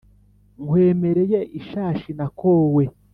[0.63, 2.83] «nkwemereye ishashi nakowe,